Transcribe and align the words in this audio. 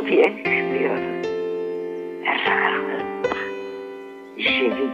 člověk 0.00 0.32
byl 0.44 0.94
rád, 2.46 3.36
že 4.36 4.50
vidí 4.50 4.92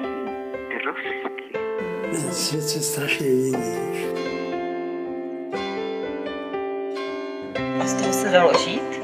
trosky. 0.82 1.58
Svět 2.32 2.62
se 2.62 2.80
strašně 2.80 3.26
mění. 3.26 3.86
A 7.80 7.86
z 7.86 7.94
toho 7.94 8.12
se 8.12 8.28
dalo 8.28 8.52
žít? 8.64 9.00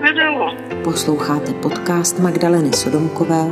Nedalo. 0.00 0.56
Posloucháte 0.84 1.52
podcast 1.52 2.18
Magdaleny 2.18 2.72
Sodomkové 2.72 3.50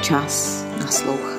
Čas 0.00 0.64
naslouchat. 0.80 1.37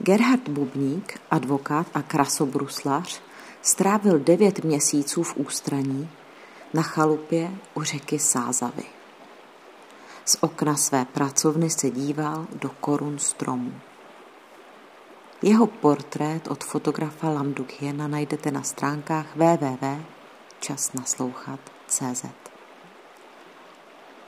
Gerhard 0.00 0.48
Bubník, 0.48 1.20
advokát 1.30 1.86
a 1.94 2.02
krasobruslař, 2.02 3.20
strávil 3.62 4.18
devět 4.18 4.64
měsíců 4.64 5.22
v 5.22 5.36
ústraní 5.36 6.10
na 6.74 6.82
chalupě 6.82 7.50
u 7.74 7.82
řeky 7.82 8.18
Sázavy. 8.18 8.84
Z 10.24 10.36
okna 10.40 10.76
své 10.76 11.04
pracovny 11.04 11.70
se 11.70 11.90
díval 11.90 12.46
do 12.52 12.70
korun 12.80 13.18
stromů. 13.18 13.72
Jeho 15.42 15.66
portrét 15.66 16.48
od 16.48 16.64
fotografa 16.64 17.30
Lamdukiena 17.30 18.08
najdete 18.08 18.50
na 18.50 18.62
stránkách 18.62 19.36
www.časnaslouchat.cz. 19.36 22.24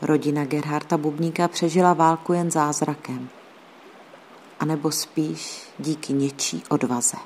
Rodina 0.02 0.44
Gerharda 0.44 0.96
Bubníka 0.96 1.48
přežila 1.48 1.92
válku 1.92 2.32
jen 2.32 2.50
zázrakem, 2.50 3.28
anebo 4.60 4.92
spíš 4.92 5.68
díky 5.78 6.12
něčí 6.12 6.64
odvaze. 6.68 7.16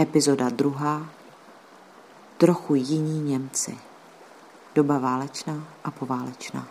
Epizoda 0.00 0.48
druhá. 0.48 1.14
Trochu 2.38 2.74
jiní 2.74 3.20
Němci. 3.20 3.78
Doba 4.74 4.98
válečná 4.98 5.78
a 5.84 5.90
poválečná. 5.90 6.68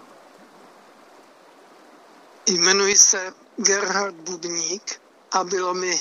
Jmenuji 2.47 2.95
se 2.95 3.33
Gerhard 3.57 4.15
Bubník 4.15 5.01
a 5.31 5.43
bylo 5.43 5.73
mi 5.73 5.97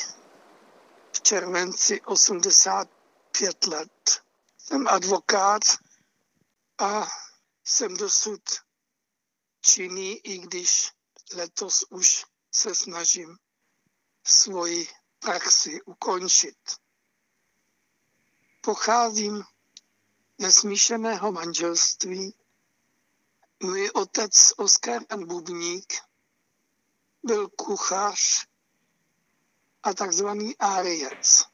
v 1.12 1.20
červenci 1.20 2.00
85 2.00 3.66
let. 3.66 4.22
Jsem 4.58 4.88
advokát 4.88 5.62
a 6.78 7.06
jsem 7.64 7.96
dosud 7.96 8.42
činný, 9.60 10.16
i 10.16 10.38
když 10.38 10.90
letos 11.34 11.84
už 11.90 12.24
se 12.54 12.74
snažím 12.74 13.38
svoji 14.24 14.88
praxi 15.18 15.82
ukončit. 15.82 16.56
Pocházím 18.60 19.44
ze 20.38 20.52
smíšeného 20.52 21.32
manželství. 21.32 22.34
Můj 23.62 23.90
otec 23.94 24.52
Oskar 24.56 25.02
Bubník 25.16 25.92
byl 27.22 27.48
kuchař 27.48 28.46
a 29.82 29.94
takzvaný 29.94 30.58
áriec. 30.58 31.44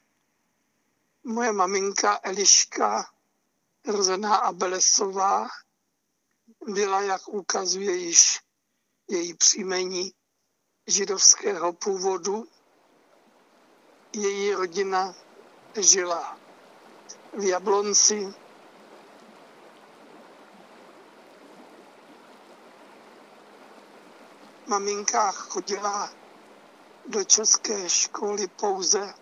Moje 1.23 1.51
maminka 1.51 2.19
Eliška, 2.23 3.13
rozená 3.85 4.35
Abelesová, 4.35 5.47
byla, 6.65 7.01
jak 7.01 7.27
ukazuje 7.27 7.95
již 7.95 8.39
její 9.07 9.33
příjmení, 9.33 10.13
židovského 10.87 11.73
původu. 11.73 12.47
Její 14.13 14.53
rodina 14.53 15.15
žila 15.75 16.37
v 17.33 17.43
Jablonci. 17.43 18.33
Maminka 24.67 25.31
chodila 25.31 26.13
do 27.07 27.23
české 27.23 27.89
školy 27.89 28.47
pouze 28.47 29.13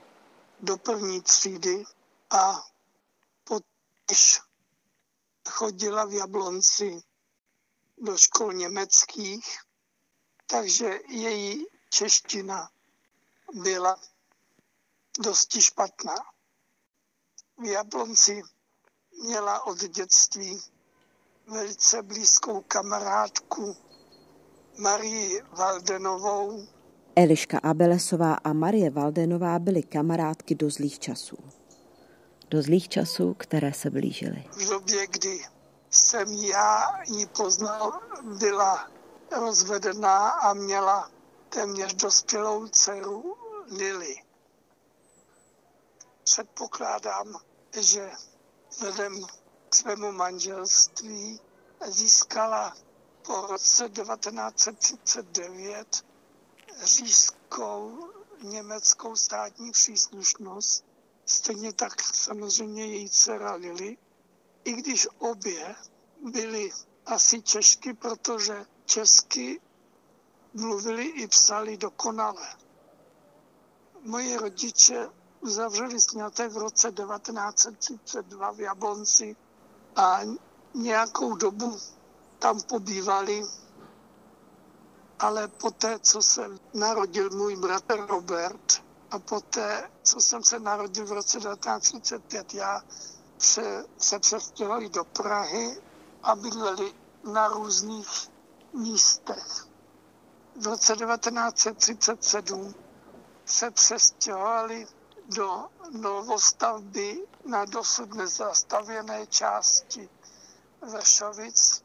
do 0.60 0.78
první 0.78 1.22
třídy 1.22 1.84
a 2.30 2.68
když 4.06 4.40
chodila 5.50 6.06
v 6.06 6.14
Jablonci 6.14 7.02
do 7.98 8.18
škol 8.18 8.54
německých, 8.54 9.58
takže 10.46 11.00
její 11.08 11.66
čeština 11.90 12.70
byla 13.54 14.00
dosti 15.20 15.62
špatná. 15.62 16.16
V 17.58 17.66
Jablonci 17.66 18.42
měla 19.24 19.66
od 19.66 19.78
dětství 19.78 20.60
velice 21.48 22.02
blízkou 22.04 22.62
kamarádku 22.62 23.76
Marii 24.78 25.42
Valdenovou. 25.58 26.68
Eliška 27.16 27.60
Abelesová 27.64 28.34
a 28.34 28.54
Marie 28.54 28.90
Valdenová 28.90 29.60
byly 29.60 29.84
kamarádky 29.84 30.56
do 30.56 30.70
zlých 30.70 31.00
časů. 31.00 31.38
Do 32.50 32.62
zlých 32.62 32.90
časů, 32.90 33.34
které 33.34 33.74
se 33.74 33.90
blížily. 33.90 34.44
V 34.52 34.70
době, 34.70 35.08
kdy 35.08 35.46
jsem 35.90 36.28
já 36.28 36.88
ji 37.06 37.26
poznal, 37.26 38.00
byla 38.40 38.92
rozvedená 39.32 40.30
a 40.30 40.54
měla 40.54 41.12
téměř 41.50 41.94
dospělou 41.94 42.68
dceru 42.68 43.36
Lily. 43.78 44.27
Předpokládám, 46.38 47.40
že 47.80 48.12
vzhledem 48.70 49.26
k 49.70 49.76
svému 49.76 50.12
manželství 50.12 51.40
získala 51.88 52.78
po 53.26 53.48
roce 53.48 53.90
1939 53.90 56.06
řížskou 56.84 58.08
německou 58.42 59.16
státní 59.16 59.72
příslušnost, 59.72 60.86
stejně 61.26 61.74
tak 61.74 62.02
samozřejmě 62.02 62.86
její 62.86 63.10
dcera 63.10 63.54
Lily, 63.54 63.98
i 64.64 64.74
když 64.74 65.08
obě 65.20 65.76
byly 66.32 66.72
asi 67.06 67.42
Češky, 67.42 67.94
protože 67.94 68.66
česky 68.86 69.62
mluvili 70.54 71.06
i 71.06 71.28
psali 71.28 71.78
dokonale. 71.78 72.56
Moji 74.02 74.38
rodiče 74.38 75.10
uzavřeli 75.42 76.02
snětek 76.02 76.52
v 76.52 76.58
roce 76.58 76.92
1932 76.92 78.52
v 78.52 78.60
Jablonci 78.60 79.36
a 79.96 80.20
nějakou 80.74 81.36
dobu 81.36 81.78
tam 82.40 82.62
pobývali, 82.62 83.44
ale 85.20 85.48
poté, 85.48 86.00
co 86.00 86.22
se 86.22 86.50
narodil 86.74 87.30
můj 87.30 87.56
bratr 87.56 88.06
Robert 88.08 88.84
a 89.12 89.20
poté, 89.20 89.92
co 90.04 90.22
jsem 90.22 90.44
se 90.44 90.60
narodil 90.60 91.06
v 91.06 91.12
roce 91.12 91.40
1935, 91.40 92.54
já 92.54 92.84
se, 93.38 93.86
se 93.98 94.20
přestěhovali 94.20 94.90
do 94.90 95.04
Prahy 95.04 95.82
a 96.24 96.36
bydleli 96.36 96.94
na 97.24 97.48
různých 97.48 98.30
místech. 98.74 99.68
V 100.62 100.66
roce 100.66 100.96
1937 100.96 102.76
se 103.46 103.72
přestěhovali 103.72 104.88
do 105.28 105.66
novostavby 105.92 107.28
na 107.46 107.66
dosud 107.66 108.14
nezastavěné 108.14 109.28
části 109.28 110.10
Vršovic. 110.82 111.84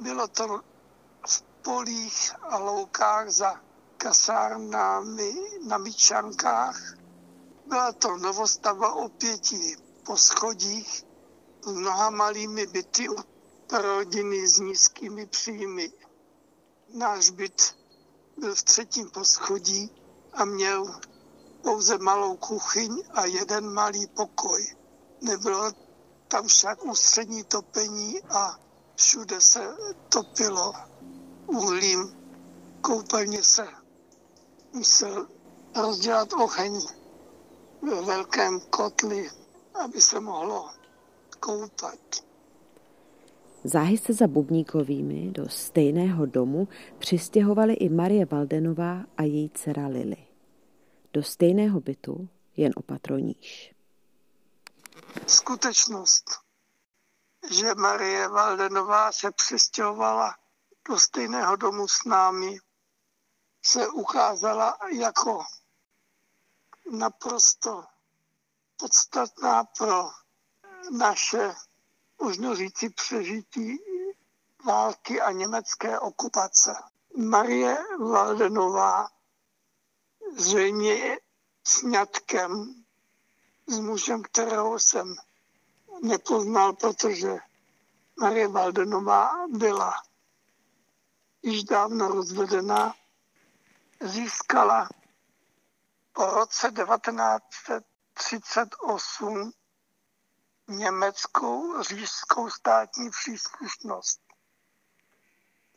Bylo 0.00 0.28
to 0.28 0.60
v 1.28 1.42
polích 1.62 2.32
a 2.42 2.58
loukách 2.58 3.30
za 3.30 3.60
kasárnami 3.96 5.34
na 5.66 5.78
Míčankách. 5.78 6.94
Byla 7.66 7.92
to 7.92 8.16
novostavba 8.16 8.92
o 8.94 9.08
pěti 9.08 9.76
poschodích 10.06 11.04
s 11.62 11.72
mnoha 11.72 12.10
malými 12.10 12.66
byty 12.66 13.08
pro 13.66 13.82
rodiny 13.82 14.48
s 14.48 14.58
nízkými 14.58 15.26
příjmy. 15.26 15.92
Náš 16.94 17.30
byt 17.30 17.76
byl 18.36 18.54
v 18.54 18.62
třetím 18.62 19.10
poschodí 19.10 19.90
a 20.32 20.44
měl 20.44 21.00
pouze 21.62 21.98
malou 21.98 22.36
kuchyň 22.36 23.02
a 23.12 23.24
jeden 23.24 23.72
malý 23.72 24.06
pokoj. 24.06 24.66
Nebylo 25.20 25.72
tam 26.28 26.46
však 26.46 26.84
ústřední 26.84 27.44
topení 27.44 28.22
a 28.22 28.58
všude 28.96 29.40
se 29.40 29.76
topilo 30.08 30.72
uhlím. 31.46 32.16
Koupelně 32.80 33.42
se 33.42 33.66
musel 34.72 35.26
rozdělat 35.76 36.32
oheň 36.32 36.80
ve 37.82 38.02
velkém 38.02 38.60
kotli, 38.60 39.30
aby 39.84 40.00
se 40.00 40.20
mohlo 40.20 40.70
koupat. 41.40 41.98
Záhy 43.64 43.98
se 43.98 44.12
za 44.12 44.26
Bubníkovými 44.26 45.30
do 45.30 45.48
stejného 45.48 46.26
domu 46.26 46.68
přistěhovali 46.98 47.74
i 47.74 47.88
Marie 47.88 48.24
Valdenová 48.24 49.04
a 49.16 49.22
její 49.22 49.50
dcera 49.54 49.86
Lily. 49.86 50.27
Do 51.12 51.22
stejného 51.22 51.80
bytu, 51.80 52.28
jen 52.56 52.72
opatroníž. 52.76 53.74
Skutečnost, 55.26 56.24
že 57.50 57.74
Marie 57.74 58.28
Valdenová 58.28 59.12
se 59.12 59.30
přistěhovala 59.30 60.36
do 60.88 60.98
stejného 60.98 61.56
domu 61.56 61.88
s 61.88 62.04
námi, 62.04 62.58
se 63.62 63.88
ukázala 63.88 64.78
jako 64.98 65.44
naprosto 66.90 67.84
podstatná 68.76 69.64
pro 69.64 70.10
naše, 70.98 71.54
možno 72.22 72.56
říci, 72.56 72.90
přežití 72.90 73.78
války 74.66 75.20
a 75.20 75.32
německé 75.32 75.98
okupace. 75.98 76.74
Marie 77.16 77.78
Valdenová 77.98 79.08
zřejmě 80.36 81.18
sňatkem 81.66 82.74
s 83.66 83.78
mužem, 83.78 84.22
kterého 84.22 84.78
jsem 84.78 85.16
nepoznal, 86.02 86.72
protože 86.72 87.36
Marie 88.20 88.48
Valdenová 88.48 89.30
byla 89.48 89.94
již 91.42 91.64
dávno 91.64 92.08
rozvedená, 92.08 92.94
získala 94.00 94.88
po 96.12 96.26
roce 96.26 96.72
1938 96.72 99.52
německou 100.68 101.82
říšskou 101.82 102.50
státní 102.50 103.10
příslušnost. 103.10 104.20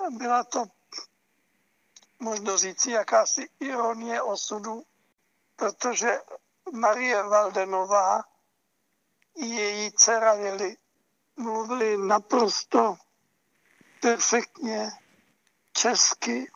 Byla 0.09 0.44
to, 0.44 0.63
možno 2.21 2.57
říci, 2.57 2.91
jakási 2.91 3.50
ironie 3.59 4.21
osudu, 4.21 4.83
protože 5.56 6.19
Marie 6.71 7.23
Valdenová 7.23 8.23
i 9.35 9.45
její 9.45 9.91
dcera 9.91 10.31
Lily 10.31 10.77
mluvili 11.35 11.97
naprosto 11.97 12.97
perfektně 14.01 14.91
česky 15.73 16.51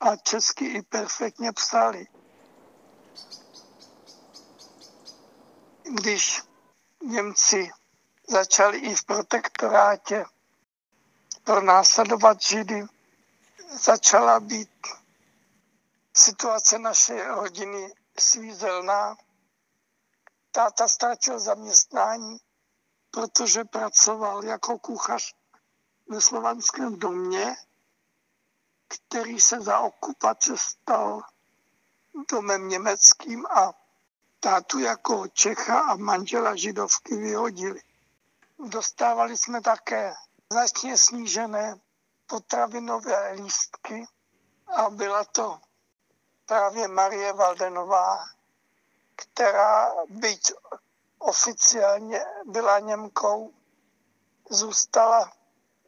a 0.00 0.16
česky 0.16 0.64
i 0.64 0.82
perfektně 0.82 1.52
psali. 1.52 2.06
Když 5.82 6.42
Němci 7.02 7.70
začali 8.28 8.78
i 8.78 8.94
v 8.94 9.04
protektorátě 9.04 10.24
pronásledovat 11.44 12.42
Židy, 12.42 12.86
začala 13.78 14.40
být 14.40 14.86
situace 16.16 16.78
naší 16.78 17.12
rodiny 17.20 17.94
svízelná. 18.18 19.16
Táta 20.50 20.88
ztratil 20.88 21.38
zaměstnání, 21.38 22.38
protože 23.10 23.64
pracoval 23.64 24.44
jako 24.44 24.78
kuchař 24.78 25.34
ve 26.08 26.20
slovanském 26.20 26.98
domě, 26.98 27.56
který 28.88 29.40
se 29.40 29.60
za 29.60 29.78
okupace 29.78 30.58
stal 30.58 31.22
domem 32.30 32.68
německým 32.68 33.46
a 33.46 33.74
tátu 34.40 34.78
jako 34.78 35.28
Čecha 35.28 35.80
a 35.80 35.96
manžela 35.96 36.56
židovky 36.56 37.16
vyhodili. 37.16 37.80
Dostávali 38.68 39.38
jsme 39.38 39.60
také 39.60 40.14
značně 40.52 40.98
snížené 40.98 41.80
potravinové 42.32 43.32
lístky 43.32 44.04
a 44.66 44.90
byla 44.90 45.24
to 45.24 45.60
právě 46.46 46.88
Marie 46.88 47.32
Valdenová, 47.32 48.24
která 49.16 49.92
byť 50.08 50.52
oficiálně 51.18 52.24
byla 52.44 52.78
Němkou, 52.78 53.52
zůstala 54.50 55.32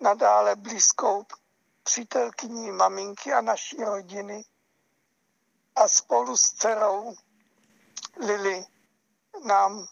nadále 0.01 0.57
blízkou 0.57 1.25
přítelkyní 1.83 2.71
maminky 2.73 3.33
a 3.33 3.41
naší 3.41 3.85
rodiny 3.85 4.45
a 5.77 5.89
spolu 5.89 6.37
s 6.37 6.53
dcerou 6.53 7.15
Lili 8.17 8.65
nám 9.45 9.87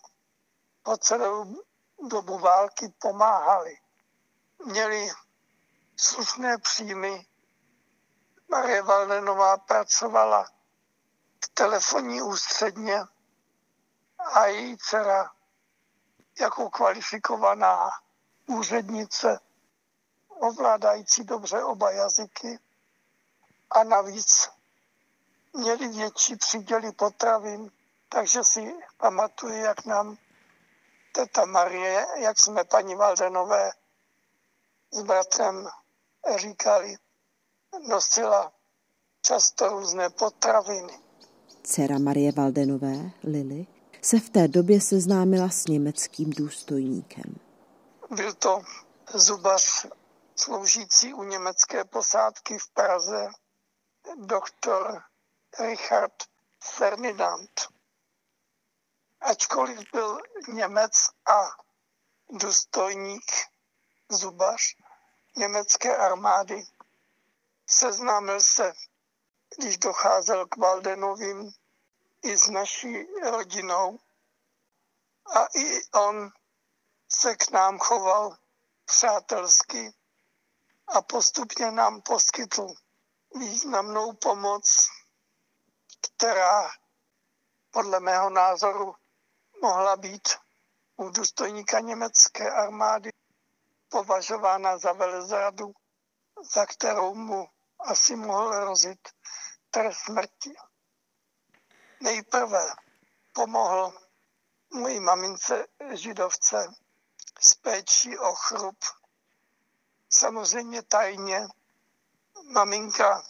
po 0.83 0.97
celou 0.97 1.63
dobu 2.09 2.39
války 2.39 2.95
pomáhali. 2.99 3.79
Měli 4.65 5.11
slušné 6.03 6.59
příjmy. 6.59 7.27
Marie 8.49 8.83
Valdenová 8.83 9.57
pracovala 9.57 10.45
v 11.45 11.49
telefonní 11.55 12.23
ústředně 12.23 13.01
a 14.19 14.47
její 14.47 14.79
dcera 14.79 15.31
jako 16.41 16.71
kvalifikovaná 16.71 17.91
úřednice, 18.47 19.41
ovládající 20.29 21.25
dobře 21.25 21.65
oba 21.65 21.91
jazyky 21.91 22.59
a 23.71 23.85
navíc 23.85 24.51
měli 25.53 25.89
větší 25.89 26.37
příděly 26.37 26.93
potravin 26.93 27.71
takže 28.13 28.45
si 28.45 28.75
pamatuju, 28.97 29.55
jak 29.55 29.85
nám 29.85 30.17
teta 31.13 31.45
Marie, 31.45 32.07
jak 32.17 32.39
jsme 32.39 32.65
paní 32.65 32.95
Valdenové 32.95 33.71
s 34.91 35.03
bratrem 35.03 35.69
říkali, 36.37 36.97
nosila 37.89 38.53
často 39.23 39.69
různé 39.69 40.11
potraviny. 40.11 40.99
Dcera 41.63 41.99
Marie 41.99 42.33
Valdenové, 42.33 43.11
Lily, 43.25 43.67
se 44.03 44.21
v 44.21 44.31
té 44.31 44.49
době 44.49 44.81
seznámila 44.81 45.49
s 45.49 45.67
německým 45.67 46.31
důstojníkem. 46.31 47.37
Byl 48.11 48.35
to 48.35 48.63
zubař 49.15 49.87
sloužící 50.37 51.15
u 51.15 51.23
německé 51.23 51.85
posádky 51.85 52.59
v 52.59 52.71
Praze, 52.75 53.29
doktor 54.17 55.03
Richard 55.61 56.15
Ferdinand 56.61 57.73
ačkoliv 59.23 59.79
byl 59.93 60.19
Němec 60.49 60.93
a 61.27 61.51
důstojník, 62.31 63.33
zubař 64.09 64.61
německé 65.37 65.97
armády, 65.97 66.67
seznámil 67.67 68.41
se, 68.41 68.73
když 69.59 69.79
docházel 69.79 70.47
k 70.47 70.57
Valdenovým, 70.57 71.53
i 72.23 72.37
s 72.37 72.49
naší 72.49 73.07
rodinou. 73.31 73.99
A 75.35 75.47
i 75.55 75.85
on 75.85 76.31
se 77.09 77.37
k 77.37 77.51
nám 77.51 77.79
choval 77.79 78.37
přátelsky 78.85 79.95
a 80.87 81.03
postupně 81.03 81.71
nám 81.71 82.03
poskytl 82.03 82.67
významnou 83.35 84.13
pomoc, 84.13 84.89
která 86.01 86.71
podle 87.71 88.01
mého 88.01 88.31
názoru 88.31 88.95
mohla 89.63 89.97
být 89.97 90.29
u 90.97 91.11
důstojníka 91.11 91.81
německé 91.81 92.51
armády 92.51 93.12
považována 93.93 94.79
za 94.79 94.93
velezradu, 94.93 95.73
za 96.55 96.67
kterou 96.67 97.15
mu 97.15 97.49
asi 97.79 98.17
mohl 98.17 98.65
rozit 98.65 99.09
trest 99.71 99.99
smrti. 99.99 100.55
Nejprve 102.01 102.75
pomohl 103.33 103.93
mojí 104.75 105.01
mamince 105.01 105.67
židovce 105.93 106.75
s 107.41 107.55
péčí 107.55 108.19
o 108.19 108.35
chrup. 108.35 108.79
Samozřejmě 110.11 110.83
tajně 110.83 111.47
maminka 112.45 113.23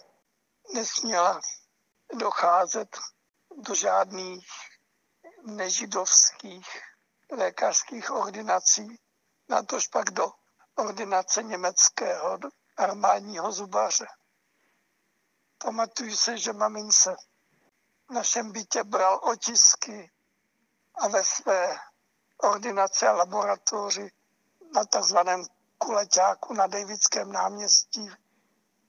nesměla 0.74 1.40
docházet 2.14 2.98
do 3.56 3.74
žádných 3.74 4.46
nežidovských 5.42 6.68
lékařských 7.30 8.10
ordinací, 8.10 9.00
natož 9.48 9.86
pak 9.86 10.10
do 10.10 10.41
ordinace 10.76 11.42
německého 11.42 12.38
armádního 12.76 13.52
zubaře. 13.52 14.06
Pamatuju 15.64 16.16
se, 16.16 16.38
že 16.38 16.52
mamince 16.52 17.16
v 18.08 18.12
našem 18.12 18.52
bytě 18.52 18.84
bral 18.84 19.20
otisky 19.22 20.10
a 20.94 21.08
ve 21.08 21.24
své 21.24 21.76
ordinaci 22.38 23.06
a 23.06 23.12
laboratoři 23.12 24.10
na 24.74 24.84
takzvaném 24.84 25.44
kuleťáku 25.78 26.54
na 26.54 26.66
Davidském 26.66 27.32
náměstí 27.32 28.08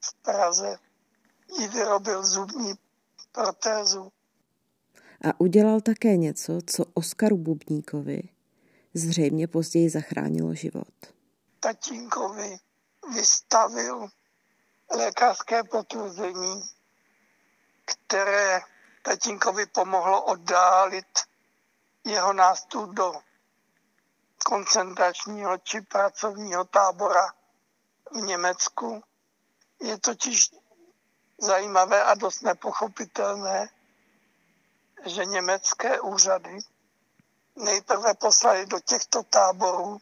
v 0.05 0.13
Praze 0.21 0.77
jí 1.59 1.67
vyrobil 1.67 2.25
zubní 2.25 2.73
protézu 3.31 4.11
a 5.25 5.39
udělal 5.39 5.81
také 5.81 6.17
něco, 6.17 6.59
co 6.65 6.85
Oskaru 6.93 7.37
Bubníkovi 7.37 8.23
Zřejmě 8.93 9.47
později 9.47 9.89
zachránilo 9.89 10.55
život. 10.55 10.93
Tatínkovi 11.63 12.57
vystavil 13.13 14.07
lékařské 14.91 15.63
potvrzení, 15.63 16.63
které 17.85 18.61
tatínkovi 19.01 19.65
pomohlo 19.65 20.23
oddálit 20.23 21.19
jeho 22.05 22.33
nástup 22.33 22.89
do 22.89 23.13
koncentračního 24.45 25.57
či 25.57 25.81
pracovního 25.81 26.65
tábora 26.65 27.33
v 28.11 28.15
Německu. 28.15 29.03
Je 29.79 29.99
totiž 29.99 30.51
zajímavé 31.37 32.03
a 32.03 32.13
dost 32.13 32.41
nepochopitelné, 32.41 33.69
že 35.05 35.25
německé 35.25 36.01
úřady 36.01 36.57
nejprve 37.55 38.13
poslali 38.13 38.65
do 38.65 38.79
těchto 38.79 39.23
táborů 39.23 40.01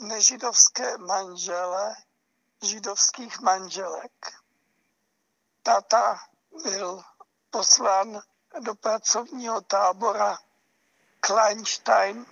nežidovské 0.00 0.98
manžele 0.98 1.96
židovských 2.62 3.40
manželek. 3.40 4.12
Tata 5.62 6.20
byl 6.62 7.02
poslán 7.50 8.22
do 8.60 8.74
pracovního 8.74 9.60
tábora 9.60 10.38
Kleinstein 11.20 12.26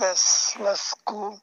ve 0.00 0.14
Slesku 0.16 1.40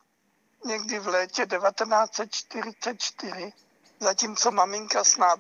někdy 0.66 1.00
v 1.00 1.08
létě 1.08 1.46
1944, 1.46 3.54
zatímco 4.00 4.52
maminka 4.52 5.04
snad 5.04 5.40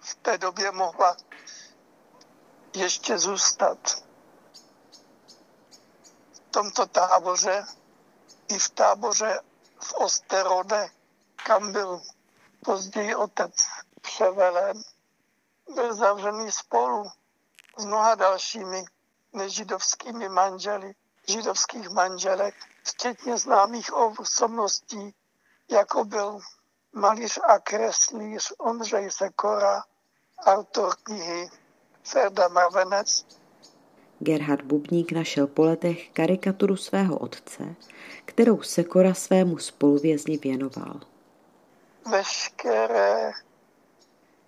v 0.00 0.14
té 0.14 0.38
době 0.38 0.72
mohla 0.72 1.16
ještě 2.74 3.18
zůstat. 3.18 4.04
V 6.32 6.40
tomto 6.50 6.86
táboře 6.86 7.66
i 8.50 8.58
v 8.58 8.70
táboře 8.70 9.40
v 9.80 9.92
Osterode, 9.92 10.88
kam 11.46 11.72
byl 11.72 12.00
později 12.64 13.14
otec 13.14 13.54
převelen, 14.00 14.82
byl 15.74 15.94
zavřený 15.94 16.52
spolu 16.52 17.04
s 17.78 17.84
mnoha 17.84 18.14
dalšími 18.14 18.84
nežidovskými 19.32 20.28
manželi, 20.28 20.94
židovských 21.28 21.88
manželek, 21.88 22.54
včetně 22.84 23.38
známých 23.38 23.92
osobností, 23.92 25.14
jako 25.70 26.04
byl 26.04 26.38
malíř 26.92 27.38
a 27.48 27.58
kreslíř 27.58 28.52
Ondřej 28.58 29.10
Sekora, 29.10 29.82
autor 30.38 30.94
knihy 31.02 31.50
Ferda 32.02 32.48
Mravenec. 32.48 33.26
Gerhard 34.18 34.64
Bubník 34.64 35.12
našel 35.12 35.46
po 35.46 35.64
letech 35.64 36.10
karikaturu 36.10 36.76
svého 36.76 37.18
otce, 37.18 37.76
kterou 38.30 38.62
Sekora 38.62 39.14
svému 39.14 39.58
spoluvězni 39.58 40.38
věnoval. 40.38 41.00
Veškeré 42.10 43.32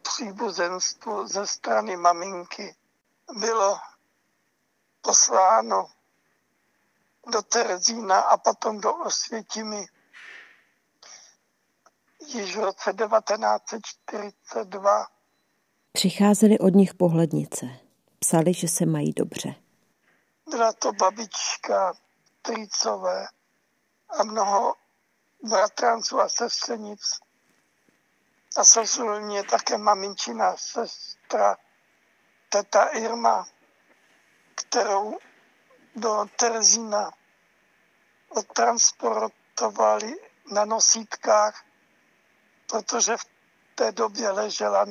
příbuzenstvo 0.02 1.28
ze 1.28 1.46
strany 1.46 1.96
maminky 1.96 2.74
bylo 3.38 3.78
posláno 5.00 5.86
do 7.32 7.42
Terezína 7.42 8.20
a 8.20 8.36
potom 8.36 8.80
do 8.80 8.94
Osvětimi 8.94 9.86
již 12.26 12.56
v 12.56 12.60
roce 12.60 12.92
1942. 12.92 15.06
Přicházely 15.92 16.58
od 16.58 16.74
nich 16.74 16.94
pohlednice. 16.94 17.66
Psali, 18.18 18.54
že 18.54 18.68
se 18.68 18.86
mají 18.86 19.12
dobře. 19.12 19.54
Byla 20.50 20.72
to 20.72 20.92
babička, 20.92 21.92
trýcové 22.42 23.26
a 24.18 24.24
mnoho 24.24 24.74
bratranců 25.42 26.20
a 26.20 26.28
sestřenic. 26.28 27.00
A 28.56 28.64
sesul 28.64 29.20
mě 29.20 29.42
také 29.42 29.78
maminčina 29.78 30.56
sestra, 30.56 31.56
teta 32.48 32.84
Irma, 32.84 33.46
kterou 34.54 35.18
do 35.96 36.26
Terezína 36.36 37.10
odtransportovali 38.28 40.14
na 40.52 40.64
nosítkách, 40.64 41.64
protože 42.66 43.16
v 43.16 43.24
té 43.74 43.92
době 43.92 44.30
ležela 44.30 44.86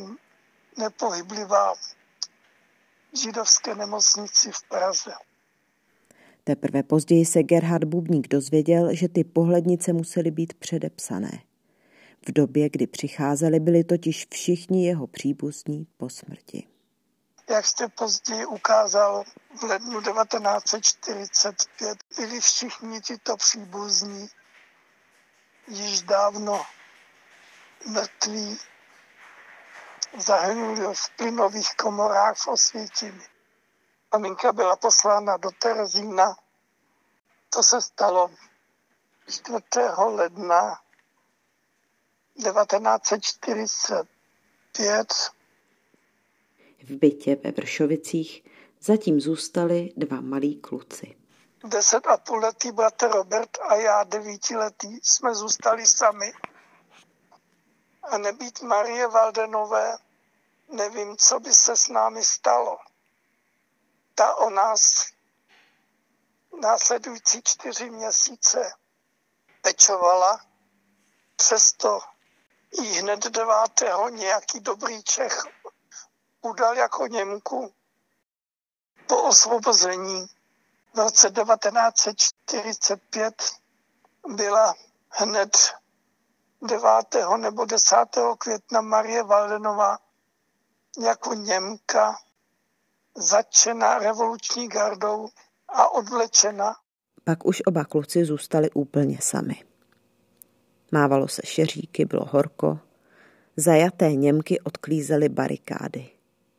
nepohyblivá 0.78 1.74
židovské 3.14 3.76
nemocnici 3.76 4.52
v 4.52 4.64
Praze. 4.64 5.16
Teprve 6.44 6.84
později 6.84 7.26
se 7.26 7.44
Gerhard 7.44 7.84
Bubník 7.84 8.28
dozvěděl, 8.28 8.96
že 8.96 9.08
ty 9.08 9.24
pohlednice 9.24 9.94
musely 9.94 10.32
být 10.32 10.54
předepsané. 10.54 11.44
V 12.28 12.32
době, 12.32 12.70
kdy 12.70 12.88
přicházeli, 12.88 13.60
byli 13.60 13.84
totiž 13.84 14.28
všichni 14.32 14.86
jeho 14.86 15.08
příbuzní 15.08 15.88
po 15.98 16.10
smrti. 16.10 16.68
Jak 17.50 17.66
jste 17.66 17.88
později 17.88 18.46
ukázal, 18.46 19.24
v 19.60 19.64
lednu 19.64 20.02
1945 20.02 21.98
byli 22.18 22.40
všichni 22.40 23.02
tyto 23.02 23.38
příbuzní 23.38 24.28
již 25.68 26.02
dávno 26.02 26.62
mrtví, 27.86 28.58
zahynuli 30.18 30.96
v 30.96 31.10
plynových 31.18 31.76
komorách 31.76 32.38
v 32.38 32.48
Osvětimi. 32.48 33.24
Maminka 34.14 34.52
byla 34.52 34.76
poslána 34.76 35.38
do 35.38 35.52
Terezína. 35.52 36.36
To 37.50 37.64
se 37.64 37.82
stalo 37.82 38.32
4. 39.30 39.58
ledna 39.98 40.82
1945. 42.36 45.14
V 46.84 46.92
bytě 46.92 47.38
ve 47.44 47.52
Vršovicích 47.52 48.44
zatím 48.82 49.22
zůstali 49.22 49.94
dva 49.98 50.22
malí 50.22 50.62
kluci. 50.62 51.18
Deset 51.64 52.08
a 52.08 52.18
půl 52.18 52.40
letý 52.40 52.72
bratr 52.72 53.08
Robert 53.08 53.58
a 53.62 53.76
já 53.76 54.04
devítiletý 54.04 55.00
jsme 55.04 55.36
zůstali 55.36 55.86
sami. 55.86 56.34
A 58.04 58.18
nebýt 58.18 58.62
Marie 58.62 59.08
Valdenové, 59.08 59.98
nevím, 60.72 61.18
co 61.18 61.40
by 61.40 61.54
se 61.54 61.78
s 61.78 61.88
námi 61.88 62.24
stalo. 62.24 62.78
Ta 64.16 64.36
o 64.36 64.50
nás 64.50 65.06
následující 66.62 67.42
čtyři 67.44 67.90
měsíce 67.90 68.74
pečovala, 69.62 70.46
přesto 71.36 72.00
jí 72.82 72.90
hned 72.90 73.28
devátého 73.28 74.10
nějaký 74.10 74.60
dobrý 74.60 75.04
Čech 75.04 75.44
udal 76.42 76.78
jako 76.78 77.08
Němku 77.08 77.74
po 79.08 79.24
osvobození 79.24 80.28
v 80.94 81.00
roce 81.00 81.30
1945 81.30 83.52
byla 84.28 84.76
hned 85.10 85.74
9. 86.62 86.88
nebo 87.38 87.66
10. 87.66 87.96
května 88.38 88.82
Marie 88.82 89.24
Valdenová 89.24 90.00
jako 91.00 91.34
Němka 91.34 92.20
začena 93.18 94.00
revoluční 94.00 94.68
gardou 94.68 95.30
a 95.70 95.94
odvlečena. 95.94 96.76
Pak 97.24 97.46
už 97.46 97.62
oba 97.66 97.86
kluci 97.86 98.26
zůstali 98.26 98.72
úplně 98.72 99.18
sami. 99.22 99.64
Mávalo 100.92 101.28
se 101.28 101.42
šeříky, 101.46 102.06
bylo 102.06 102.26
horko. 102.32 102.80
Zajaté 103.58 104.16
Němky 104.16 104.60
odklízely 104.60 105.30
barikády. 105.30 106.10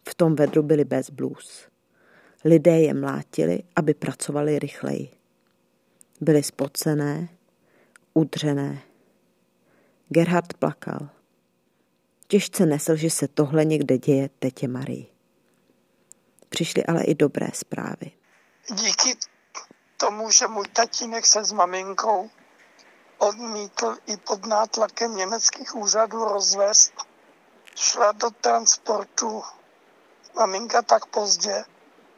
V 0.08 0.14
tom 0.14 0.34
vedru 0.34 0.62
byli 0.62 0.84
bez 0.84 1.10
blues. 1.10 1.68
Lidé 2.44 2.80
je 2.80 2.94
mlátili, 2.94 3.62
aby 3.76 3.94
pracovali 3.94 4.58
rychleji. 4.58 5.08
Byli 6.20 6.42
spocené, 6.42 7.28
udřené. 8.14 8.82
Gerhard 10.08 10.54
plakal. 10.54 11.08
Těžce 12.28 12.66
nesl, 12.66 12.96
že 12.96 13.10
se 13.10 13.28
tohle 13.28 13.64
někde 13.64 13.98
děje 13.98 14.30
tetě 14.38 14.68
Marii. 14.68 15.11
Přišly 16.52 16.86
ale 16.86 17.04
i 17.04 17.14
dobré 17.14 17.46
zprávy. 17.54 18.12
Díky 18.70 19.16
tomu, 19.96 20.30
že 20.30 20.46
můj 20.46 20.64
tatínek 20.68 21.26
se 21.26 21.44
s 21.44 21.52
maminkou 21.52 22.30
odmítl 23.18 23.96
i 24.06 24.16
pod 24.16 24.46
nátlakem 24.46 25.16
německých 25.16 25.74
úřadů 25.74 26.24
rozvést, 26.24 26.92
šla 27.74 28.12
do 28.12 28.30
transportu 28.30 29.42
maminka 30.34 30.82
tak 30.82 31.06
pozdě 31.06 31.64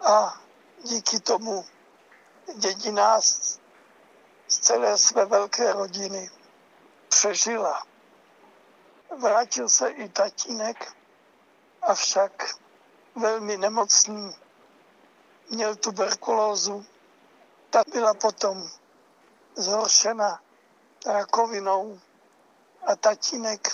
a 0.00 0.40
díky 0.82 1.20
tomu 1.20 1.64
dědina 2.56 3.20
z 3.20 3.58
celé 4.48 4.98
své 4.98 5.26
velké 5.26 5.72
rodiny 5.72 6.30
přežila. 7.08 7.86
Vrátil 9.18 9.68
se 9.68 9.88
i 9.88 10.08
tatínek, 10.08 10.92
avšak 11.82 12.63
velmi 13.16 13.56
nemocný. 13.56 14.36
Měl 15.50 15.76
tuberkulózu. 15.76 16.86
Ta 17.70 17.82
byla 17.92 18.14
potom 18.14 18.68
zhoršena 19.56 20.40
rakovinou 21.06 22.00
a 22.86 22.96
tatínek 22.96 23.68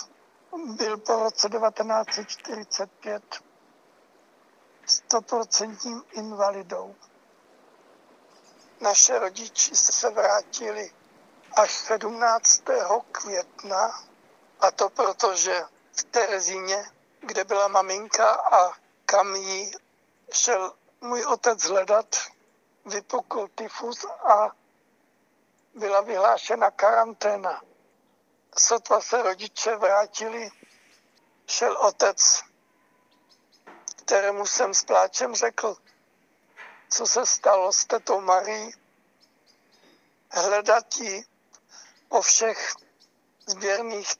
byl 0.65 0.97
po 0.97 1.15
roce 1.15 1.49
1945 1.49 3.23
stoprocentním 4.85 6.03
invalidou. 6.11 6.95
Naše 8.81 9.19
rodiči 9.19 9.75
se 9.75 10.09
vrátili 10.09 10.91
až 11.57 11.71
17. 11.71 12.61
května 13.11 14.03
a 14.59 14.71
to 14.71 14.89
proto, 14.89 15.35
že 15.35 15.61
v 15.91 16.03
Terezíně, 16.03 16.85
kde 17.19 17.43
byla 17.43 17.67
maminka 17.67 18.31
a 18.31 18.73
kam 19.11 19.35
jí 19.35 19.71
šel 20.33 20.73
můj 21.01 21.25
otec 21.25 21.63
hledat, 21.63 22.15
vypukl 22.85 23.47
tyfus 23.55 24.05
a 24.05 24.55
byla 25.73 26.01
vyhlášena 26.01 26.71
karanténa. 26.71 27.61
Sotva 28.57 29.01
se 29.01 29.21
rodiče 29.21 29.75
vrátili, 29.75 30.49
šel 31.47 31.77
otec, 31.77 32.43
kterému 33.95 34.45
jsem 34.45 34.73
s 34.73 34.83
pláčem 34.83 35.35
řekl, 35.35 35.75
co 36.89 37.07
se 37.07 37.25
stalo 37.25 37.73
s 37.73 37.85
tetou 37.85 38.21
Marí, 38.21 38.71
hledat 40.29 40.97
ji 40.97 41.25
po 42.09 42.21
všech 42.21 42.73
sběrných 43.47 44.11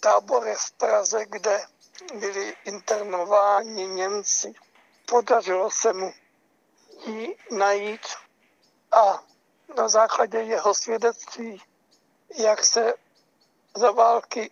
táborech 0.00 0.58
v 0.58 0.72
Praze, 0.72 1.26
kde 1.26 1.66
byli 2.20 2.54
internováni 2.64 3.86
Němci. 3.86 4.54
Podařilo 5.06 5.70
se 5.70 5.92
mu 5.92 6.12
ji 7.06 7.36
najít 7.50 8.06
a 8.92 9.22
na 9.76 9.88
základě 9.88 10.38
jeho 10.38 10.74
svědectví, 10.74 11.62
jak 12.38 12.64
se 12.64 12.94
za 13.76 13.90
války 13.90 14.50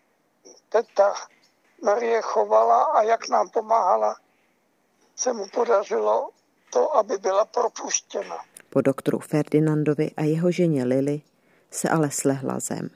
teta 0.69 1.15
Marie 1.83 2.23
chovala 2.23 2.85
a 2.85 3.03
jak 3.03 3.29
nám 3.29 3.49
pomáhala, 3.49 4.17
se 5.17 5.33
mu 5.33 5.47
podařilo 5.49 6.31
to, 6.73 6.97
aby 6.97 7.19
byla 7.19 7.45
propuštěna. 7.45 8.37
Po 8.71 8.81
doktoru 8.81 9.19
Ferdinandovi 9.19 10.11
a 10.17 10.23
jeho 10.23 10.50
ženě 10.50 10.85
Lily 10.85 11.23
se 11.71 11.88
ale 11.88 12.11
slehla 12.11 12.61
zem. 12.61 12.91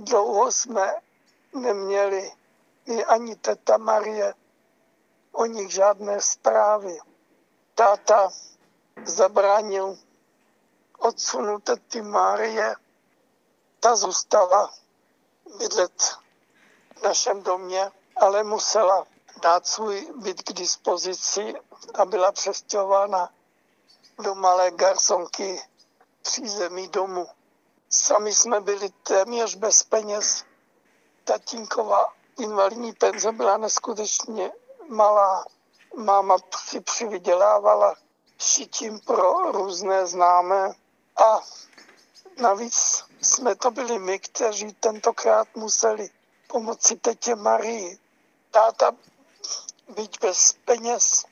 Dlouho 0.00 0.52
jsme 0.52 0.94
neměli 1.60 2.30
i 2.88 3.04
ani 3.04 3.36
teta 3.36 3.76
Marie 3.76 4.34
o 5.32 5.46
nich 5.46 5.70
žádné 5.72 6.20
zprávy. 6.20 6.98
Táta 7.74 8.28
zabránil 9.04 9.98
odsunu 10.98 11.60
tety 11.60 12.02
Marie. 12.02 12.74
Ta 13.80 13.96
zůstala 13.96 14.72
bydlet 15.58 16.02
v 16.96 17.02
našem 17.02 17.42
domě, 17.42 17.92
ale 18.16 18.44
musela 18.44 19.06
dát 19.42 19.66
svůj 19.66 20.12
byt 20.16 20.42
k 20.42 20.52
dispozici 20.52 21.54
a 21.94 22.04
byla 22.04 22.32
přestěhována 22.32 23.32
do 24.18 24.34
malé 24.34 24.70
garsonky 24.70 25.62
přízemí 26.22 26.88
domu. 26.88 27.28
Sami 27.90 28.34
jsme 28.34 28.60
byli 28.60 28.90
téměř 28.90 29.54
bez 29.54 29.82
peněz. 29.82 30.44
Tatínková 31.24 32.17
invalidní 32.38 32.92
penze 32.92 33.32
byla 33.32 33.56
neskutečně 33.56 34.52
malá. 34.88 35.44
Máma 35.96 36.36
si 36.56 36.80
přivydělávala 36.80 37.94
šitím 38.38 39.00
pro 39.00 39.52
různé 39.52 40.06
známé 40.06 40.72
a 41.26 41.40
navíc 42.40 43.04
jsme 43.20 43.54
to 43.54 43.70
byli 43.70 43.98
my, 43.98 44.18
kteří 44.18 44.72
tentokrát 44.72 45.48
museli 45.54 46.10
pomoci 46.46 46.96
tetě 46.96 47.34
Marii. 47.34 47.98
Táta, 48.50 48.92
byť 49.88 50.20
bez 50.20 50.52
peněz, 50.64 51.24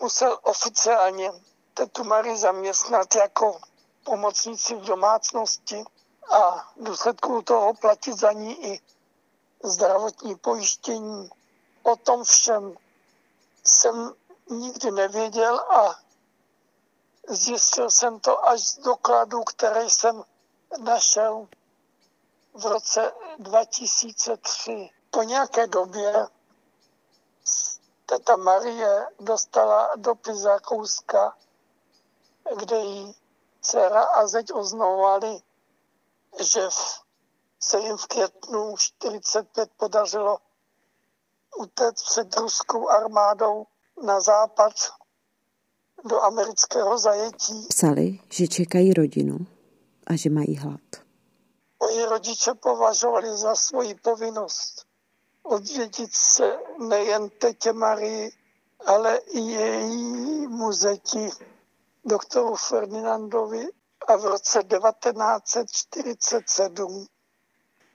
musel 0.00 0.38
oficiálně 0.42 1.32
tetu 1.74 2.04
Marii 2.04 2.36
zaměstnat 2.36 3.14
jako 3.14 3.60
pomocníci 4.04 4.74
v 4.74 4.84
domácnosti 4.84 5.84
a 6.30 6.72
v 6.76 6.84
důsledku 6.84 7.42
toho 7.42 7.74
platit 7.74 8.18
za 8.18 8.32
ní 8.32 8.66
i 8.66 8.80
zdravotní 9.62 10.36
pojištění. 10.36 11.30
O 11.82 11.96
tom 11.96 12.24
všem 12.24 12.76
jsem 13.64 14.14
nikdy 14.50 14.90
nevěděl 14.90 15.60
a 15.60 15.94
zjistil 17.28 17.90
jsem 17.90 18.20
to 18.20 18.48
až 18.48 18.60
z 18.60 18.78
dokladů, 18.78 19.44
které 19.44 19.90
jsem 19.90 20.24
našel 20.78 21.48
v 22.54 22.66
roce 22.66 23.12
2003. 23.38 24.90
Po 25.10 25.22
nějaké 25.22 25.66
době 25.66 26.26
teta 28.06 28.36
Marie 28.36 29.06
dostala 29.20 29.90
dopis 29.96 30.36
z 30.36 30.44
Rakouska, 30.44 31.36
kde 32.56 32.76
jí 32.76 33.14
dcera 33.60 34.02
a 34.02 34.26
zeď 34.26 34.52
oznamovali, 34.52 35.42
že 36.40 36.68
se 37.60 37.80
jim 37.80 37.96
v 37.96 38.06
květnu 38.06 38.76
45 38.76 39.70
podařilo 39.76 40.38
utéct 41.56 42.04
před 42.04 42.36
ruskou 42.36 42.88
armádou 42.88 43.66
na 44.04 44.20
západ 44.20 44.72
do 46.04 46.20
amerického 46.20 46.98
zajetí. 46.98 47.66
Psali, 47.68 48.20
že 48.28 48.48
čekají 48.48 48.94
rodinu 48.94 49.38
a 50.06 50.16
že 50.16 50.30
mají 50.30 50.56
hlad. 50.56 50.80
Moji 51.80 52.04
rodiče 52.04 52.54
považovali 52.54 53.36
za 53.36 53.54
svoji 53.54 53.94
povinnost 53.94 54.86
odvědit 55.42 56.14
se 56.14 56.58
nejen 56.88 57.30
tetě 57.30 57.72
Marii, 57.72 58.32
ale 58.86 59.16
i 59.16 59.40
její 59.40 60.46
muzeti 60.46 61.30
doktoru 62.04 62.56
Ferdinandovi 62.56 63.68
a 64.08 64.16
v 64.16 64.24
roce 64.24 64.62
1947 64.62 67.06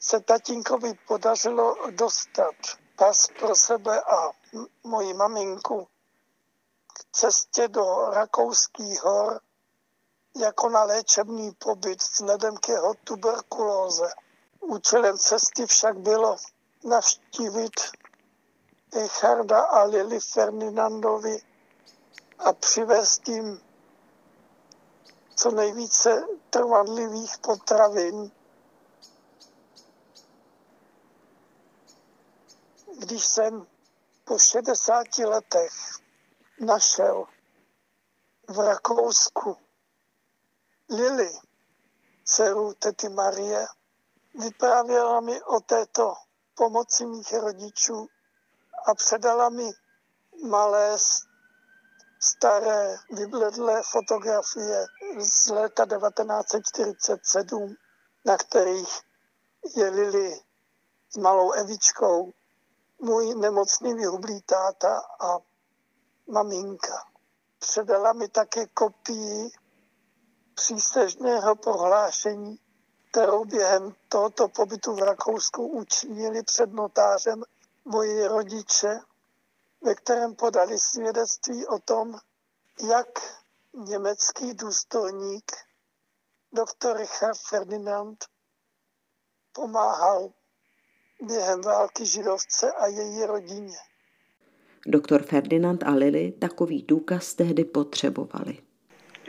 se 0.05 0.19
tatínkovi 0.19 0.93
podařilo 1.07 1.75
dostat 1.91 2.55
pas 2.95 3.27
pro 3.39 3.55
sebe 3.55 4.01
a 4.01 4.31
moji 4.83 5.13
maminku 5.13 5.87
k 6.93 7.17
cestě 7.17 7.67
do 7.67 8.05
Rakouských 8.09 9.03
hor 9.03 9.41
jako 10.35 10.69
na 10.69 10.83
léčebný 10.83 11.51
pobyt 11.51 12.01
vzhledem 12.01 12.57
k 12.57 12.69
jeho 12.69 12.93
tuberkulóze. 12.93 14.13
Účelem 14.59 15.17
cesty 15.17 15.65
však 15.65 15.97
bylo 15.97 16.35
navštívit 16.83 17.81
Richarda 18.95 19.61
a 19.61 19.83
Lili 19.83 20.19
Ferdinandovi 20.19 21.41
a 22.39 22.53
přivést 22.53 23.27
jim 23.27 23.61
co 25.35 25.51
nejvíce 25.51 26.27
trvanlivých 26.49 27.37
potravin. 27.37 28.31
Když 32.97 33.25
jsem 33.25 33.67
po 34.23 34.39
60 34.39 35.17
letech 35.17 35.71
našel 36.59 37.25
v 38.47 38.59
Rakousku 38.59 39.57
Lili, 40.89 41.31
dceru 42.23 42.73
tety 42.73 43.09
Marie, 43.09 43.65
vyprávěla 44.39 45.19
mi 45.21 45.43
o 45.43 45.59
této 45.59 46.13
pomoci 46.55 47.05
mých 47.05 47.33
rodičů 47.33 48.07
a 48.85 48.95
předala 48.95 49.49
mi 49.49 49.71
malé 50.43 50.97
staré 52.19 52.95
vybledlé 53.11 53.83
fotografie 53.83 54.85
z 55.19 55.47
léta 55.47 55.85
1947, 55.85 57.75
na 58.25 58.37
kterých 58.37 58.99
je 59.75 59.89
Lili 59.89 60.39
s 61.09 61.17
malou 61.17 61.51
Evičkou, 61.51 62.33
můj 62.99 63.35
nemocný 63.35 63.93
vyhublý 63.93 64.41
táta 64.41 65.01
a 65.19 65.37
maminka. 66.27 67.07
Předala 67.59 68.13
mi 68.13 68.27
také 68.27 68.67
kopii 68.67 69.49
přístežného 70.53 71.55
prohlášení, 71.55 72.59
kterou 73.11 73.45
během 73.45 73.95
tohoto 74.09 74.47
pobytu 74.47 74.95
v 74.95 74.99
Rakousku 74.99 75.67
učinili 75.67 76.43
před 76.43 76.73
notářem 76.73 77.43
moji 77.85 78.27
rodiče, 78.27 78.99
ve 79.81 79.95
kterém 79.95 80.35
podali 80.35 80.79
svědectví 80.79 81.67
o 81.67 81.79
tom, 81.79 82.19
jak 82.89 83.07
německý 83.73 84.53
důstojník 84.53 85.51
doktor 86.51 86.97
Richard 86.97 87.37
Ferdinand 87.37 88.25
pomáhal 89.51 90.29
během 91.21 91.61
války 91.61 92.05
židovce 92.05 92.71
a 92.71 92.87
její 92.87 93.25
rodině. 93.25 93.77
Doktor 94.87 95.23
Ferdinand 95.23 95.83
a 95.83 95.91
Lily 95.91 96.31
takový 96.31 96.83
důkaz 96.83 97.33
tehdy 97.33 97.65
potřebovali. 97.65 98.57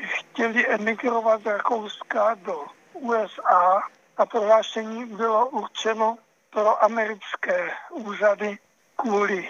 Chtěli 0.03 0.67
emigrovat 0.67 1.43
z 1.43 1.47
Rakouska 1.47 2.35
do 2.35 2.65
USA 2.93 3.83
a 4.17 4.27
prohlášení 4.27 5.07
bylo 5.07 5.49
určeno 5.49 6.19
pro 6.51 6.85
americké 6.85 7.71
úřady 7.91 8.59
kvůli 8.97 9.49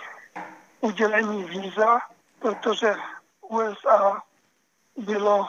udělení 0.80 1.44
víza, 1.44 1.98
protože 2.38 2.94
USA 3.40 4.22
bylo 4.96 5.46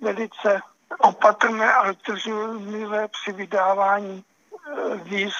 velice 0.00 0.60
opatrné 0.98 1.74
a 1.74 1.92
zdrženlivé 1.92 3.08
při 3.08 3.32
vydávání 3.32 4.24
víz 5.02 5.34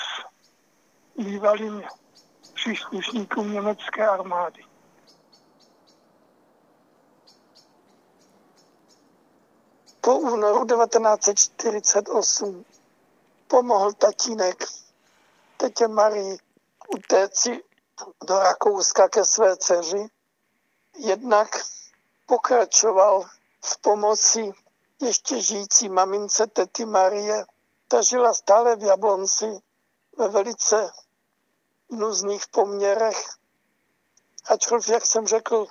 bývalým 1.16 1.82
příslušníkům 2.54 3.52
německé 3.52 4.08
armády. 4.08 4.64
Po 10.00 10.18
únoru 10.18 10.66
1948 10.66 12.64
pomohl 13.48 13.92
tatínek 13.92 14.64
tetě 15.56 15.88
Marii 15.88 16.38
utéci 16.88 17.62
do 18.26 18.38
Rakouska 18.38 19.08
ke 19.08 19.24
své 19.24 19.56
dceři. 19.56 20.06
Jednak 20.98 21.48
pokračoval 22.26 23.24
v 23.64 23.80
pomoci 23.80 24.52
ještě 25.02 25.40
žijící 25.40 25.88
mamince 25.88 26.46
tety 26.46 26.84
Marie. 26.84 27.44
Ta 27.88 28.02
žila 28.02 28.34
stále 28.34 28.76
v 28.76 28.82
Jablonci 28.82 29.58
ve 30.18 30.28
velice 30.28 30.90
nuzných 31.90 32.46
poměrech. 32.48 33.36
Ačkoliv, 34.44 34.88
jak 34.88 35.06
jsem 35.06 35.26
řekl, 35.26 35.66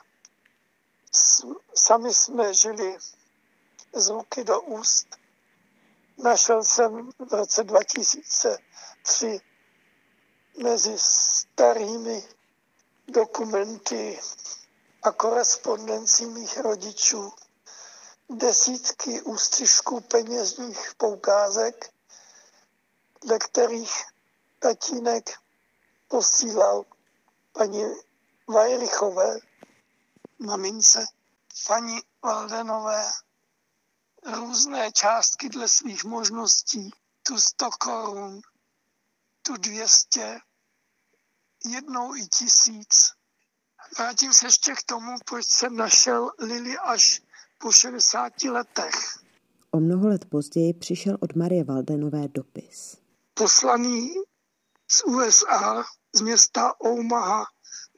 sami 1.76 2.14
jsme 2.14 2.54
žili 2.54 2.98
z 3.94 4.08
ruky 4.08 4.44
do 4.44 4.62
úst. 4.62 5.08
Našel 6.18 6.64
jsem 6.64 7.12
v 7.30 7.34
roce 7.34 7.64
2003 7.64 9.40
mezi 10.64 10.96
starými 10.98 12.24
dokumenty 13.08 14.20
a 15.04 15.12
korespondencí 15.12 16.26
mých 16.26 16.58
rodičů 16.58 17.34
desítky 18.30 19.22
ústřižků 19.22 20.02
peněžních 20.02 20.96
poukázek, 20.98 21.95
dle 23.26 23.40
kterých 23.40 23.92
tatínek 24.60 25.30
posílal 26.08 26.84
paní 27.52 27.84
Vajrichové, 28.48 29.40
mamince, 30.40 31.06
paní 31.68 32.00
Valdenové, 32.24 33.12
různé 34.36 34.92
částky 34.92 35.50
dle 35.50 35.68
svých 35.68 36.04
možností, 36.04 36.92
tu 37.24 37.38
100 37.38 37.70
korun, 37.80 38.42
tu 39.42 39.58
200, 39.58 40.40
jednou 41.66 42.16
i 42.16 42.28
tisíc. 42.28 43.12
Vrátím 43.98 44.34
se 44.34 44.46
ještě 44.46 44.74
k 44.74 44.84
tomu, 44.84 45.12
proč 45.26 45.46
jsem 45.46 45.76
našel 45.76 46.32
Lili 46.40 46.78
až 46.78 47.22
po 47.58 47.72
60 47.72 48.44
letech. 48.44 48.96
O 49.72 49.80
mnoho 49.80 50.08
let 50.08 50.26
později 50.26 50.74
přišel 50.74 51.18
od 51.20 51.36
Marie 51.36 51.64
Valdenové 51.64 52.28
dopis. 52.28 53.05
Poslaný 53.38 54.14
z 54.92 55.04
USA, 55.04 55.84
z 56.14 56.22
města 56.22 56.80
Omaha 56.80 57.46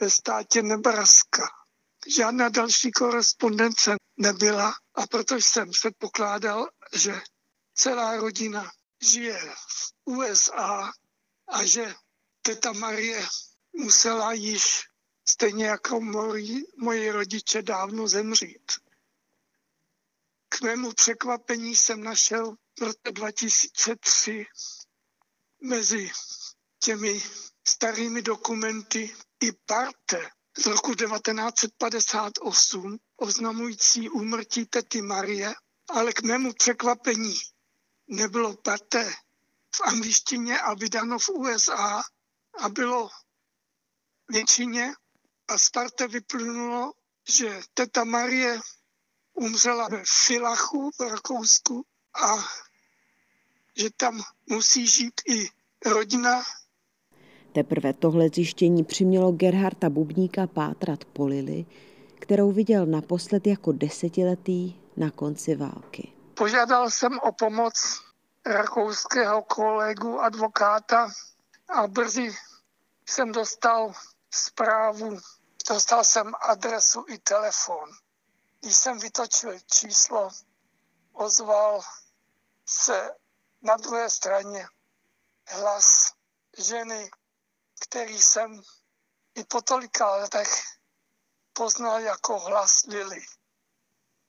ve 0.01 0.09
státě 0.09 0.61
Nebraska. 0.61 1.47
Žádná 2.07 2.49
další 2.49 2.91
korespondence 2.91 3.95
nebyla 4.17 4.73
a 4.95 5.07
proto 5.07 5.35
jsem 5.35 5.71
předpokládal, 5.71 6.69
že 6.93 7.21
celá 7.73 8.17
rodina 8.17 8.71
žije 9.01 9.55
v 9.69 9.93
USA 10.05 10.91
a 11.47 11.65
že 11.65 11.95
teta 12.41 12.71
Marie 12.73 13.27
musela 13.73 14.33
již 14.33 14.83
stejně 15.29 15.65
jako 15.65 16.01
moji, 16.01 16.63
moji 16.77 17.11
rodiče 17.11 17.61
dávno 17.61 18.07
zemřít. 18.07 18.71
K 20.49 20.61
mému 20.61 20.93
překvapení 20.93 21.75
jsem 21.75 22.03
našel 22.03 22.55
v 22.79 22.81
roce 22.81 23.11
2003 23.11 24.45
mezi 25.61 26.11
těmi 26.79 27.23
starými 27.67 28.21
dokumenty 28.21 29.15
i 29.43 29.51
parte 29.51 30.29
z 30.57 30.65
roku 30.65 30.95
1958 30.95 32.97
oznamující 33.17 34.09
úmrtí 34.09 34.65
tety 34.65 35.01
Marie, 35.01 35.55
ale 35.89 36.13
k 36.13 36.21
mému 36.21 36.53
překvapení 36.53 37.39
nebylo 38.07 38.57
parte 38.57 39.13
v 39.75 39.81
angličtině 39.81 40.59
a 40.59 40.73
vydáno 40.73 41.19
v 41.19 41.29
USA 41.29 42.03
a 42.59 42.69
bylo 42.69 43.09
většině. 44.29 44.93
A 45.47 45.57
z 45.57 45.69
parte 45.69 46.07
vyplynulo, 46.07 46.93
že 47.29 47.61
teta 47.73 48.03
Marie 48.03 48.59
umřela 49.33 49.87
ve 49.87 50.03
Filachu 50.25 50.91
v 50.99 51.01
Rakousku 51.01 51.85
a 52.15 52.47
že 53.77 53.89
tam 53.97 54.21
musí 54.49 54.87
žít 54.87 55.21
i 55.29 55.49
rodina. 55.85 56.43
Teprve 57.53 57.93
tohle 57.93 58.29
zjištění 58.29 58.83
přimělo 58.83 59.31
Gerharta 59.31 59.89
Bubníka 59.89 60.47
pátrat 60.47 61.05
po 61.05 61.25
Lili, 61.25 61.65
kterou 62.19 62.51
viděl 62.51 62.85
naposled 62.85 63.47
jako 63.47 63.71
desetiletý 63.71 64.75
na 64.97 65.11
konci 65.11 65.55
války. 65.55 66.11
Požádal 66.33 66.89
jsem 66.89 67.19
o 67.19 67.31
pomoc 67.31 68.01
rakouského 68.45 69.41
kolegu 69.41 70.19
advokáta 70.19 71.09
a 71.69 71.87
brzy 71.87 72.35
jsem 73.09 73.31
dostal 73.31 73.93
zprávu, 74.31 75.17
dostal 75.69 76.03
jsem 76.03 76.31
adresu 76.49 77.05
i 77.07 77.17
telefon. 77.17 77.89
Když 78.61 78.75
jsem 78.75 78.99
vytočil 78.99 79.53
číslo, 79.71 80.29
ozval 81.13 81.81
se 82.65 83.11
na 83.61 83.75
druhé 83.75 84.09
straně 84.09 84.67
hlas 85.47 86.11
ženy, 86.57 87.11
který 87.79 88.21
jsem 88.21 88.61
i 89.35 89.43
po 89.43 89.61
tolika 89.61 90.15
letech 90.15 90.63
poznal 91.53 91.99
jako 91.99 92.39
hlas 92.39 92.83
Lily. 92.87 93.25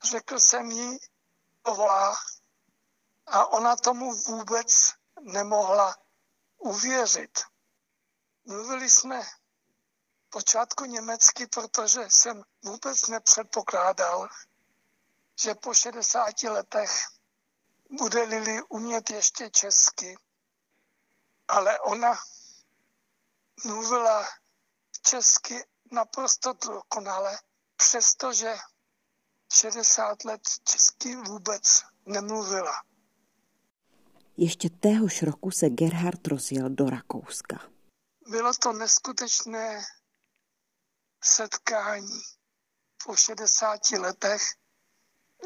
Řekl 0.05 0.41
jsem 0.41 0.71
jí, 0.71 0.99
volá 1.67 2.17
a 3.27 3.47
ona 3.47 3.77
tomu 3.77 4.14
vůbec 4.14 4.93
nemohla 5.21 5.97
uvěřit. 6.59 7.38
Mluvili 8.45 8.91
jsme 8.91 9.23
počátku 10.31 10.85
německy, 10.85 11.47
protože 11.47 12.01
jsem 12.01 12.43
vůbec 12.64 13.07
nepředpokládal, 13.07 14.29
že 15.43 15.55
po 15.55 15.75
60 15.75 16.43
letech 16.43 16.91
bude 17.90 18.22
Lili 18.22 18.62
umět 18.68 19.11
ještě 19.11 19.51
česky. 19.51 20.16
Ale 21.48 21.81
ona 21.81 22.14
mluvila 23.64 24.27
česky 25.03 25.64
naprosto 25.92 26.53
dokonale, 26.53 27.38
přestože 27.77 28.55
60 29.53 30.24
let 30.24 30.40
česky 30.64 31.16
vůbec 31.16 31.83
nemluvila. 32.07 32.72
Ještě 34.37 34.70
téhož 34.70 35.22
roku 35.22 35.51
se 35.51 35.70
Gerhard 35.70 36.27
rozjel 36.27 36.70
do 36.70 36.90
Rakouska. 36.90 37.57
Bylo 38.29 38.55
to 38.55 38.72
neskutečné 38.72 39.85
setkání 41.24 42.20
po 43.05 43.16
60 43.16 43.90
letech. 43.90 44.42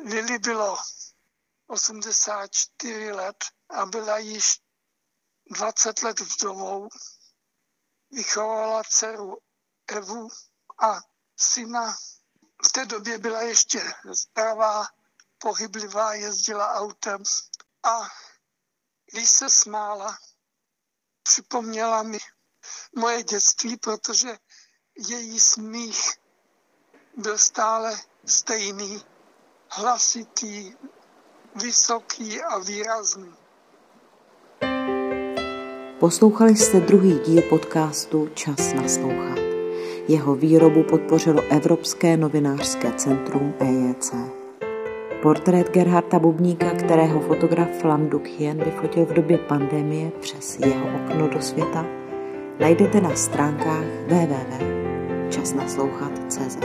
Lili 0.05 0.39
bylo 0.39 0.79
84 1.73 3.13
let 3.13 3.45
a 3.71 3.87
byla 3.87 4.19
již 4.19 4.61
20 5.51 6.03
let 6.03 6.21
vdovou. 6.21 6.89
Vychovala 8.11 8.83
dceru 8.85 9.39
Evu 9.87 10.29
a 10.83 11.01
syna. 11.37 11.97
V 12.65 12.73
té 12.73 12.85
době 12.87 13.19
byla 13.19 13.43
ještě 13.43 13.95
zdravá, 14.05 14.87
pohyblivá, 15.39 16.15
jezdila 16.15 16.75
autem 16.75 17.23
a 17.83 18.09
když 19.13 19.31
se 19.31 19.51
smála, 19.51 20.19
připomněla 21.23 22.03
mi 22.03 22.19
moje 22.97 23.23
dětství, 23.23 23.77
protože 23.77 24.39
její 25.09 25.41
smích 25.41 26.11
byl 27.17 27.39
stále 27.39 28.01
stejný, 28.27 29.05
hlasitý, 29.71 30.77
vysoký 31.61 32.43
a 32.43 32.59
výrazný. 32.59 33.29
Poslouchali 35.99 36.57
jste 36.57 36.81
druhý 36.81 37.19
díl 37.27 37.43
podcastu 37.43 38.29
Čas 38.35 38.75
naslouchat. 38.75 39.39
Jeho 40.09 40.35
výrobu 40.35 40.83
podpořilo 40.83 41.43
Evropské 41.51 42.17
novinářské 42.17 42.93
centrum 42.93 43.55
EJC. 43.59 44.15
Portrét 45.23 45.71
Gerharda 45.71 46.19
Bubníka, 46.19 46.71
kterého 46.71 47.21
fotograf 47.21 47.85
Lam 47.85 48.09
Duk 48.09 48.27
Hien 48.27 48.65
vyfotil 48.65 49.07
v 49.07 49.13
době 49.13 49.39
pandemie 49.39 50.11
přes 50.21 50.59
jeho 50.59 50.85
okno 50.97 51.29
do 51.29 51.43
světa, 51.43 51.87
najdete 52.61 53.01
na 53.01 53.17
stránkách 53.17 53.85
www.časnaslouchat.cz. 54.07 56.57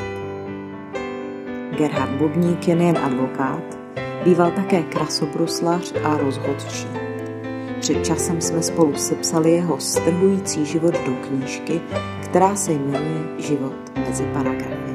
Gerhard 1.78 2.12
Bubník 2.12 2.68
je 2.68 2.76
nejen 2.76 2.98
advokát, 2.98 3.77
býval 4.24 4.52
také 4.52 4.84
krasobruslař 4.84 5.94
a 6.04 6.18
rozhodčí. 6.18 6.88
Před 7.80 8.06
časem 8.06 8.42
jsme 8.42 8.64
spolu 8.64 8.96
sepsali 8.96 9.52
jeho 9.52 9.80
strhující 9.80 10.66
život 10.66 10.96
do 11.06 11.12
knížky, 11.28 11.82
která 12.24 12.56
se 12.56 12.72
jmenuje 12.72 13.28
Život 13.38 13.74
mezi 14.08 14.24
paragrafy. 14.34 14.87